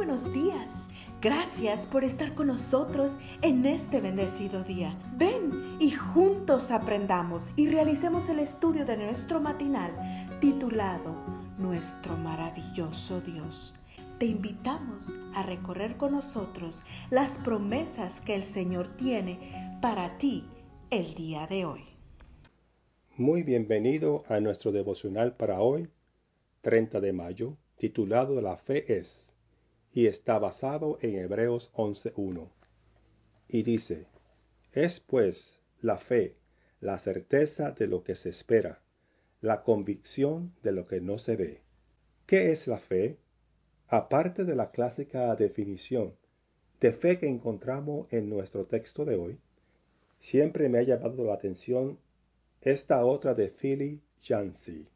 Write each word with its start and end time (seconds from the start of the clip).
buenos 0.00 0.32
días. 0.32 0.86
Gracias 1.20 1.86
por 1.86 2.04
estar 2.04 2.34
con 2.34 2.46
nosotros 2.46 3.18
en 3.42 3.66
este 3.66 4.00
bendecido 4.00 4.64
día. 4.64 4.98
Ven 5.18 5.76
y 5.78 5.90
juntos 5.90 6.70
aprendamos 6.70 7.50
y 7.54 7.68
realicemos 7.68 8.30
el 8.30 8.38
estudio 8.38 8.86
de 8.86 8.96
nuestro 8.96 9.42
matinal 9.42 9.90
titulado 10.40 11.14
Nuestro 11.58 12.16
maravilloso 12.16 13.20
Dios. 13.20 13.74
Te 14.18 14.24
invitamos 14.24 15.08
a 15.34 15.42
recorrer 15.42 15.98
con 15.98 16.12
nosotros 16.12 16.82
las 17.10 17.36
promesas 17.36 18.22
que 18.22 18.34
el 18.34 18.44
Señor 18.44 18.96
tiene 18.96 19.78
para 19.82 20.16
ti 20.16 20.46
el 20.88 21.12
día 21.12 21.46
de 21.46 21.66
hoy. 21.66 21.84
Muy 23.18 23.42
bienvenido 23.42 24.22
a 24.30 24.40
nuestro 24.40 24.72
devocional 24.72 25.36
para 25.36 25.60
hoy, 25.60 25.90
30 26.62 27.00
de 27.00 27.12
mayo, 27.12 27.58
titulado 27.76 28.40
La 28.40 28.56
fe 28.56 28.98
es, 28.98 29.29
y 29.92 30.06
está 30.06 30.38
basado 30.38 30.98
en 31.02 31.16
Hebreos 31.16 31.70
11.1. 31.74 32.48
Y 33.48 33.62
dice, 33.62 34.06
es 34.72 35.00
pues 35.00 35.60
la 35.82 35.98
fe, 35.98 36.36
la 36.80 36.98
certeza 36.98 37.72
de 37.72 37.86
lo 37.86 38.04
que 38.04 38.14
se 38.14 38.28
espera, 38.28 38.80
la 39.40 39.62
convicción 39.62 40.54
de 40.62 40.72
lo 40.72 40.86
que 40.86 41.00
no 41.00 41.18
se 41.18 41.36
ve. 41.36 41.62
¿Qué 42.26 42.52
es 42.52 42.68
la 42.68 42.78
fe? 42.78 43.18
Aparte 43.88 44.44
de 44.44 44.54
la 44.54 44.70
clásica 44.70 45.34
definición 45.34 46.14
de 46.80 46.92
fe 46.92 47.18
que 47.18 47.26
encontramos 47.26 48.06
en 48.10 48.30
nuestro 48.30 48.64
texto 48.66 49.04
de 49.04 49.16
hoy, 49.16 49.38
siempre 50.20 50.68
me 50.68 50.78
ha 50.78 50.82
llamado 50.82 51.24
la 51.24 51.34
atención 51.34 51.98
esta 52.62 53.04
otra 53.04 53.34
de 53.34 53.48
Philly 53.48 54.00
Yancey. 54.22 54.86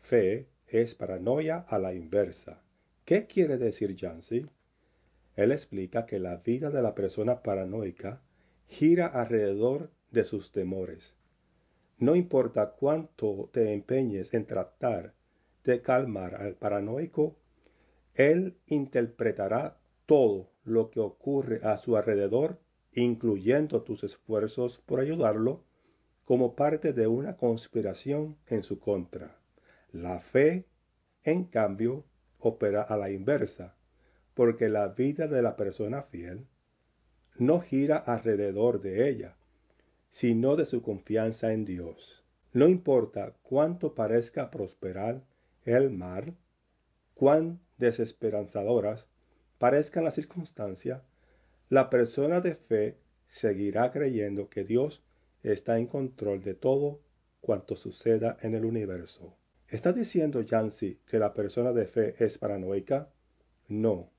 Fe 0.00 0.46
es 0.66 0.94
paranoia 0.94 1.58
a 1.68 1.78
la 1.78 1.92
inversa. 1.92 2.62
¿Qué 3.10 3.26
quiere 3.26 3.58
decir 3.58 3.96
Yancey? 3.96 4.46
Él 5.34 5.50
explica 5.50 6.06
que 6.06 6.20
la 6.20 6.36
vida 6.36 6.70
de 6.70 6.80
la 6.80 6.94
persona 6.94 7.42
paranoica 7.42 8.22
gira 8.68 9.08
alrededor 9.08 9.90
de 10.12 10.22
sus 10.22 10.52
temores. 10.52 11.16
No 11.98 12.14
importa 12.14 12.70
cuánto 12.70 13.50
te 13.52 13.72
empeñes 13.72 14.32
en 14.32 14.46
tratar 14.46 15.12
de 15.64 15.82
calmar 15.82 16.36
al 16.36 16.54
paranoico, 16.54 17.34
él 18.14 18.56
interpretará 18.66 19.80
todo 20.06 20.52
lo 20.62 20.92
que 20.92 21.00
ocurre 21.00 21.58
a 21.64 21.78
su 21.78 21.96
alrededor, 21.96 22.60
incluyendo 22.92 23.82
tus 23.82 24.04
esfuerzos 24.04 24.78
por 24.86 25.00
ayudarlo, 25.00 25.64
como 26.24 26.54
parte 26.54 26.92
de 26.92 27.08
una 27.08 27.36
conspiración 27.36 28.38
en 28.46 28.62
su 28.62 28.78
contra. 28.78 29.36
La 29.90 30.20
fe, 30.20 30.68
en 31.24 31.42
cambio, 31.42 32.04
opera 32.40 32.82
a 32.82 32.96
la 32.96 33.10
inversa, 33.10 33.74
porque 34.34 34.68
la 34.68 34.88
vida 34.88 35.26
de 35.26 35.42
la 35.42 35.56
persona 35.56 36.02
fiel 36.02 36.46
no 37.36 37.60
gira 37.60 37.96
alrededor 37.96 38.80
de 38.80 39.08
ella, 39.08 39.36
sino 40.08 40.56
de 40.56 40.66
su 40.66 40.82
confianza 40.82 41.52
en 41.52 41.64
Dios. 41.64 42.24
No 42.52 42.68
importa 42.68 43.34
cuánto 43.42 43.94
parezca 43.94 44.50
prosperar 44.50 45.22
el 45.64 45.90
mar, 45.90 46.34
cuán 47.14 47.60
desesperanzadoras 47.78 49.06
parezcan 49.58 50.04
las 50.04 50.14
circunstancias, 50.14 51.02
la 51.68 51.90
persona 51.90 52.40
de 52.40 52.56
fe 52.56 52.98
seguirá 53.28 53.92
creyendo 53.92 54.48
que 54.48 54.64
Dios 54.64 55.02
está 55.42 55.78
en 55.78 55.86
control 55.86 56.42
de 56.42 56.54
todo 56.54 57.00
cuanto 57.40 57.76
suceda 57.76 58.36
en 58.42 58.54
el 58.54 58.64
universo. 58.64 59.36
¿Está 59.70 59.92
diciendo 59.92 60.40
Yancy 60.40 60.98
que 61.06 61.20
la 61.20 61.32
persona 61.32 61.72
de 61.72 61.86
fe 61.86 62.16
es 62.18 62.38
paranoica? 62.38 63.08
No. 63.68 64.10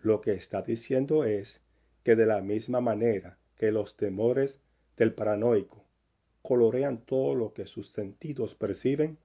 Lo 0.00 0.20
que 0.20 0.32
está 0.32 0.62
diciendo 0.62 1.24
es 1.24 1.60
que 2.04 2.14
de 2.14 2.24
la 2.24 2.40
misma 2.40 2.80
manera 2.80 3.36
que 3.56 3.72
los 3.72 3.96
temores 3.96 4.60
del 4.96 5.12
paranoico 5.12 5.84
colorean 6.42 7.04
todo 7.04 7.34
lo 7.34 7.52
que 7.52 7.66
sus 7.66 7.90
sentidos 7.90 8.54
perciben, 8.54 9.18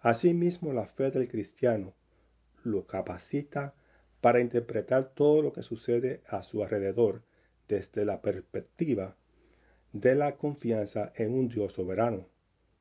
asimismo 0.00 0.72
la 0.72 0.86
fe 0.86 1.12
del 1.12 1.28
cristiano 1.28 1.94
lo 2.64 2.88
capacita 2.88 3.74
para 4.20 4.40
interpretar 4.40 5.14
todo 5.14 5.40
lo 5.40 5.52
que 5.52 5.62
sucede 5.62 6.20
a 6.26 6.42
su 6.42 6.64
alrededor 6.64 7.22
desde 7.68 8.04
la 8.04 8.20
perspectiva 8.20 9.16
de 9.92 10.16
la 10.16 10.36
confianza 10.36 11.12
en 11.14 11.32
un 11.32 11.48
Dios 11.48 11.74
soberano 11.74 12.26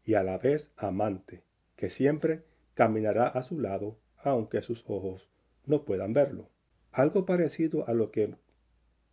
y 0.03 0.15
a 0.15 0.23
la 0.23 0.39
vez 0.39 0.71
amante, 0.75 1.43
que 1.79 1.89
siempre 1.89 2.43
caminará 2.73 3.29
a 3.29 3.41
su 3.41 3.57
lado 3.57 3.97
aunque 4.17 4.61
sus 4.61 4.83
ojos 4.85 5.29
no 5.65 5.85
puedan 5.85 6.11
verlo. 6.11 6.49
Algo 6.91 7.25
parecido 7.25 7.87
a 7.87 7.93
lo 7.93 8.11
que 8.11 8.35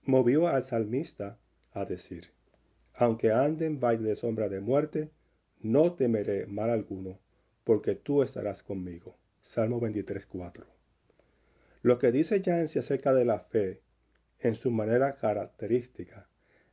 movió 0.03 0.49
al 0.49 0.65
salmista 0.65 1.39
a 1.71 1.85
decir, 1.85 2.33
aunque 2.93 3.31
ande 3.31 3.67
en 3.67 3.79
valle 3.79 4.03
de 4.03 4.17
sombra 4.17 4.49
de 4.49 4.61
muerte, 4.61 5.13
no 5.61 5.93
temeré 5.93 6.47
mal 6.47 6.71
alguno, 6.71 7.21
porque 7.63 7.95
tú 7.95 8.25
estarás 8.25 8.65
conmigo. 8.65 9.17
Salmo 9.43 9.81
23.4. 9.81 10.65
Lo 11.83 12.01
que 12.01 12.11
dice 12.11 12.41
Yancey 12.41 12.81
acerca 12.81 13.15
de 13.15 13.27
la 13.27 13.39
fe 13.39 13.81
en 14.41 14.57
su 14.57 14.73
manera 14.73 15.15
característica 15.15 16.29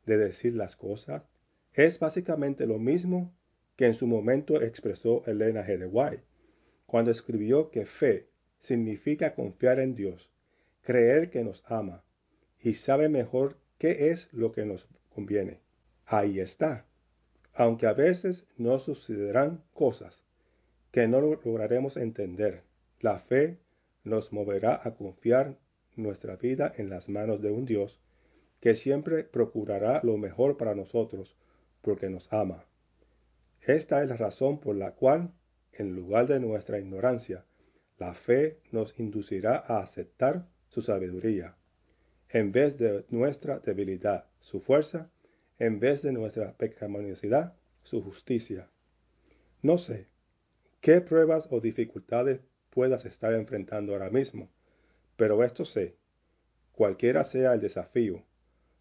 de 0.08 0.18
decir 0.18 0.56
las 0.56 0.76
cosas 0.76 1.22
es 1.72 2.00
básicamente 2.00 2.66
lo 2.66 2.80
mismo 2.80 3.32
que 3.75 3.85
en 3.85 3.94
su 3.94 4.07
momento 4.07 4.61
expresó 4.61 5.23
Elena 5.25 5.66
G. 5.66 5.78
de 5.78 5.88
White, 5.88 6.23
cuando 6.85 7.11
escribió 7.11 7.72
que 7.72 7.85
fe 7.85 8.28
significa 8.59 9.34
confiar 9.35 9.79
en 9.79 9.95
Dios, 9.95 10.29
creer 10.81 11.29
que 11.29 11.44
nos 11.44 11.63
ama 11.66 12.03
y 12.61 12.75
sabe 12.75 13.09
mejor 13.09 13.57
qué 13.78 14.11
es 14.11 14.31
lo 14.31 14.51
que 14.51 14.66
nos 14.66 14.88
conviene. 15.09 15.59
Ahí 16.06 16.39
está. 16.39 16.85
Aunque 17.53 17.88
a 17.88 17.94
veces 17.94 18.47
nos 18.57 18.84
sucederán 18.84 19.63
cosas 19.73 20.23
que 20.91 21.07
no 21.07 21.22
lograremos 21.22 21.97
entender, 21.97 22.63
la 23.00 23.19
fe 23.19 23.59
nos 24.03 24.31
moverá 24.31 24.79
a 24.84 24.95
confiar 24.95 25.57
nuestra 25.95 26.35
vida 26.35 26.73
en 26.78 26.90
las 26.90 27.09
manos 27.09 27.41
de 27.41 27.51
un 27.51 27.66
Dios 27.66 28.00
que 28.59 28.75
siempre 28.75 29.23
procurará 29.23 30.00
lo 30.03 30.17
mejor 30.17 30.57
para 30.57 30.75
nosotros 30.75 31.35
porque 31.81 32.09
nos 32.09 32.31
ama. 32.31 32.66
Esta 33.66 34.03
es 34.03 34.09
la 34.09 34.18
razón 34.18 34.59
por 34.59 34.75
la 34.75 34.91
cual, 34.91 35.31
en 35.72 35.96
lugar 35.96 36.28
de 36.28 36.41
nuestra 36.41 36.79
ignorancia, 36.79 37.46
la 37.97 38.13
fe 38.13 38.59
nos 38.72 39.00
inducirá 39.00 39.56
a 39.56 39.79
aceptar 39.79 40.46
su 40.68 40.81
sabiduría, 40.81 41.56
en 42.28 42.52
vez 42.52 42.78
de 42.78 43.06
nuestra 43.09 43.59
debilidad, 43.59 44.25
su 44.41 44.59
fuerza, 44.59 45.09
en 45.59 45.79
vez 45.79 46.02
de 46.02 46.12
nuestra 46.12 46.57
pecaminosidad, 46.57 47.56
su 47.84 48.02
justicia. 48.02 48.69
No 49.62 49.78
sé 49.78 50.07
qué 50.81 51.00
pruebas 51.00 51.47
o 51.50 51.62
dificultades 51.62 52.41
puedas 52.69 53.06
estar 53.06 53.34
enfrentando 53.34 53.94
ahora 53.94 54.09
mismo, 54.09 54.50
pero 55.16 55.41
esto 55.41 55.63
sé, 55.63 55.96
cualquiera 56.73 57.23
sea 57.23 57.53
el 57.53 57.62
desafío, 57.62 58.23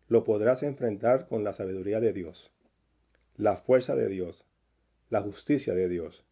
lo 0.09 0.25
podrás 0.25 0.65
enfrentar 0.65 1.29
con 1.29 1.45
la 1.45 1.53
sabiduría 1.53 2.01
de 2.01 2.13
Dios, 2.13 2.51
la 3.37 3.57
fuerza 3.57 3.95
de 3.95 4.09
Dios, 4.09 4.45
la 5.13 5.21
justicia 5.21 5.75
de 5.75 5.91
Dios. 5.91 6.25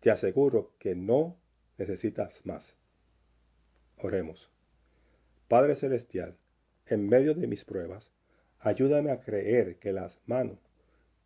Te 0.00 0.10
aseguro 0.10 0.74
que 0.78 0.94
no 0.94 1.34
necesitas 1.78 2.44
más. 2.44 2.76
Oremos. 3.96 4.50
Padre 5.48 5.74
Celestial, 5.76 6.36
en 6.84 7.08
medio 7.08 7.32
de 7.32 7.46
mis 7.46 7.64
pruebas, 7.64 8.10
ayúdame 8.60 9.12
a 9.12 9.20
creer 9.20 9.78
que 9.78 9.94
las 9.94 10.20
manos 10.26 10.58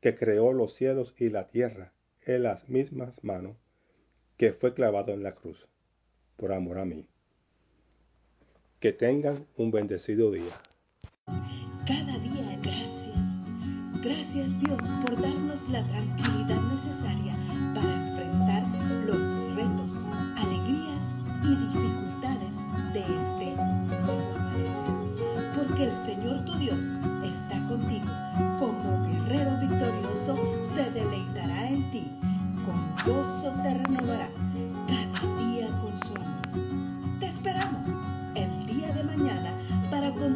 que 0.01 0.15
creó 0.15 0.53
los 0.53 0.75
cielos 0.75 1.13
y 1.19 1.29
la 1.29 1.49
tierra 1.49 1.93
en 2.25 2.45
las 2.45 2.69
mismas 2.69 3.25
manos 3.25 3.57
que 4.37 4.53
fue 4.53 4.73
clavado 4.73 5.13
en 5.13 5.25
la 5.25 5.35
cruz, 5.35 5.67
por 6.37 6.53
amor 6.53 6.79
a 6.79 6.85
mí. 6.85 7.09
Que 8.79 8.93
tengan 8.93 9.45
un 9.57 9.73
bendecido 9.73 10.31
día. 10.31 10.55
Cada 11.85 12.17
día. 12.19 12.76
Gracias 14.07 14.61
Dios 14.61 14.79
por 15.05 15.21
darnos 15.21 15.69
la 15.69 15.85
tranquilidad 15.89 16.61
necesaria 16.63 17.36